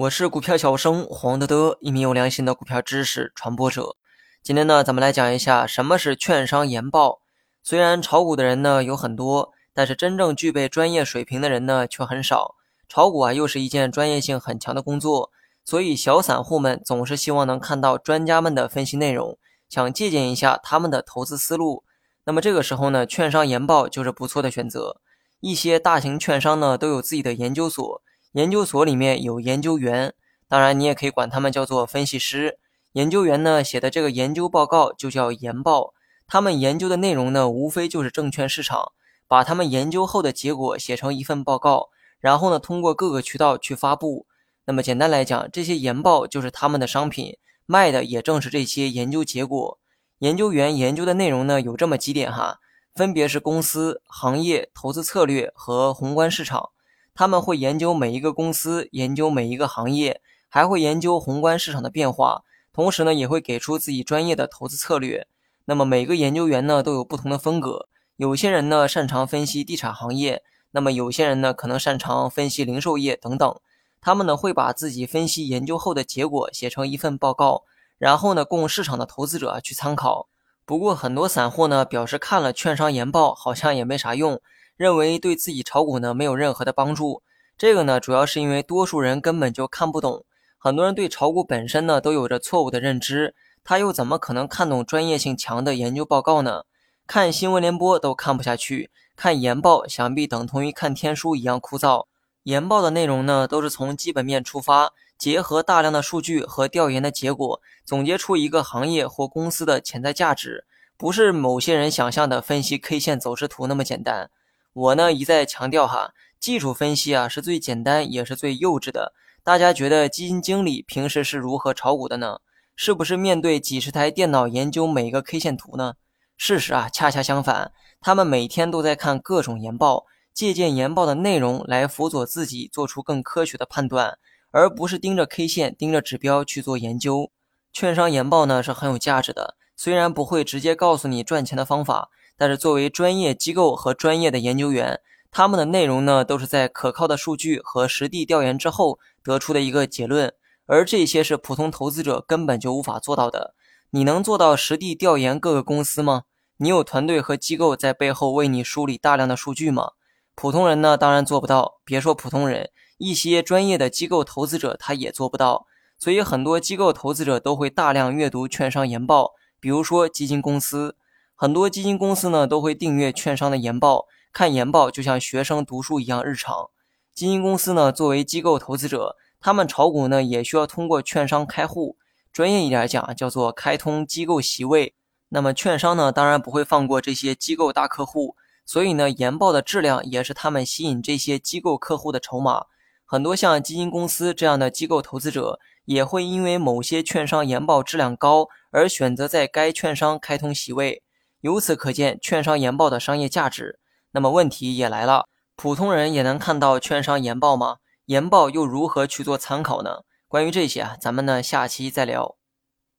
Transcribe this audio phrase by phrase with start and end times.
[0.00, 3.96] 我是股票小生黄德德，一名有良心的股票知识传播者。
[4.42, 7.20] 今天呢，咱们来讲一下什么是券商研报。
[7.62, 12.54] 虽然炒股的人呢有很多，但是真正具备专业水平的人呢却很少。
[12.88, 15.30] 炒股啊，又是一件专业性很强的工作，
[15.66, 19.36] 所以小散户们总是希望能看到专家们的分析内容，
[19.68, 21.84] 想借鉴一下他们的投资思路。
[22.24, 25.02] 那么这个时候呢，券商研报就是不错的选择。
[25.40, 28.00] 一些大型券商呢都有自己的研究所，
[28.32, 30.14] 研究所里面有研究员，
[30.46, 32.58] 当然你也可以管他们叫做分析师。
[32.92, 35.94] 研究员呢写的这个研究报告就叫研报，
[36.28, 38.92] 他们研究的内容呢无非就是证券市场，
[39.26, 41.88] 把他们研究后的结果写成一份报告。
[42.20, 44.26] 然后呢，通过各个渠道去发布。
[44.66, 49.78] 那么简单来讲，这些研报就是他们的商品，卖的也正是这些研究结果。
[50.18, 52.58] 研究员研究的内容呢，有这么几点哈，
[52.94, 56.70] 分别是公司、行业、投资策略和宏观市场。
[57.20, 65.26] 他们会研究每一个公司，研究每一个行业，还会研究宏观市场的变化，同时呢，也会给出自己专业的投资策略。
[65.66, 67.88] 那么每个研究员呢，都有不同的风格。
[68.16, 70.42] 有些人呢，擅长分析地产行业。
[70.70, 73.60] 那么有些人呢，可能擅长分析零售业等等，
[74.00, 77.64] 他们呢会把自己分析研究后的结果写成一份报告，
[77.98, 80.28] 然后呢供市场的投资者去参考。
[80.64, 84.40] 不过很多散户呢表示看了券商研报好像也没啥用，
[84.80, 87.22] 认为对自己炒股呢没有任何的帮助。
[87.58, 90.24] 这个呢主要是因为多数人根本就看不懂，
[90.56, 96.62] 很多人对炒股本身呢都有着错误的认知，他又怎么可能看懂专业性强的研究报告呢？
[97.06, 98.90] 看新闻联播都看不下去。
[99.14, 102.06] 看研报想必等同于看天书一样枯燥。
[102.44, 110.64] 研报的内容呢，都是从基本面出发，结合大量的数据和调研的结果，总结出一个行业或公司的潜在价值，
[110.96, 114.30] 不是某些人想象的分析 K 线走势图那么简单。
[114.72, 119.12] 我呢一再强调哈，技术分析啊是最简单也是最幼稚的。
[119.42, 122.38] 大家觉得基金经理平时是如何炒股的呢？
[122.76, 125.94] 是不是面对几十台电脑研究每个 K 线图呢？
[126.36, 127.72] 事实啊恰恰相反。
[128.00, 134.16] 他们每天都在看各种研报，借鉴研报的内容来辅佐自己做出更科学的判断，
[134.52, 137.30] 而不是盯着 K 线、盯着指标去做研究。
[137.72, 142.08] 券商研报呢是很有价值的，虽然不会直接告诉你赚钱的方法，
[142.40, 144.98] 但是作为专业机构和专业的研究员，
[145.30, 150.32] 他们的内容呢都是在可靠的数据和实地调研之后得出的一个结论，
[150.64, 153.52] 而这些是普通投资者根本就无法做到的。
[153.90, 156.22] 你能做到实地调研各个公司吗？
[156.56, 159.90] 你有团队和机构在背后为你梳理大量的数据吗？
[160.34, 161.80] 普通人呢，当然做不到。
[161.84, 165.66] 别说普通人，一些专业的机构投资者他也做不到。
[165.98, 170.96] 所以很多机构投资者都会大量阅读券商研报，比如说基金公司，
[171.42, 176.68] 很多基金公司呢都会订阅券商的研报，看研报就像学生读书一样日常。
[177.14, 181.96] 基金公司呢作为机构投资者，他们炒股呢也需要通过券商开户，
[182.30, 184.94] 专业一点讲叫做开通机构席位。
[185.30, 188.36] 那么券商呢，当然不会放过这些机构大客户，
[188.66, 192.66] 所以呢，研报的质量也是他们吸引这些机构客户的筹码。
[193.06, 201.02] 很多像基金公司这样的机构投资者，也会因为某些券商研报质量高而选择在该券商开通席位。
[201.40, 203.78] 由此可见，券商研报的商业价值。
[204.12, 207.76] 那么问题也来了，普通人也能看到券商研报吗？
[208.06, 210.00] 研报又如何去做参考呢？
[210.26, 212.36] 关于这些啊，咱们呢下期再聊。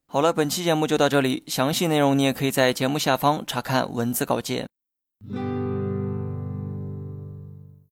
[0.08, 4.68] 好了，本期节目就到这里，详细内容你也可以在节目下方查看文字稿件。